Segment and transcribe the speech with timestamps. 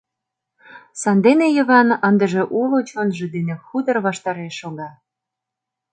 [1.01, 4.89] Сандене Йыван ындыже уло чонжо дене хутор ваштареш шога.